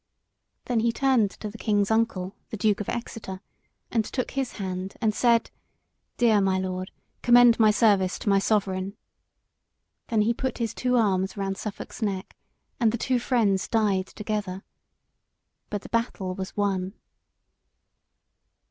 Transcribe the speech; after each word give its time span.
Then 0.65 0.79
he 0.79 0.91
turned 0.91 1.29
to 1.29 1.51
the 1.51 1.59
king's 1.59 1.91
uncle, 1.91 2.35
the 2.49 2.57
Duke 2.57 2.81
of 2.81 2.89
Exeter, 2.89 3.39
and 3.91 4.03
took 4.03 4.31
his 4.31 4.53
hand 4.53 4.95
and 4.99 5.13
said: 5.13 5.51
"Dear 6.17 6.41
my 6.41 6.57
lord, 6.57 6.89
commend 7.21 7.59
my 7.59 7.69
service 7.69 8.17
to 8.17 8.27
my 8.29 8.39
sovereign." 8.39 8.97
Then 10.07 10.23
he 10.23 10.33
put 10.33 10.57
his 10.57 10.73
two 10.73 10.95
arms 10.95 11.37
round 11.37 11.55
Suffolk's 11.59 12.01
neck, 12.01 12.35
and 12.79 12.91
the 12.91 12.97
two 12.97 13.19
friends 13.19 13.67
died 13.67 14.07
together. 14.07 14.63
But 15.69 15.83
the 15.83 15.89
battle 15.89 16.33
was 16.33 16.57
won. 16.57 16.95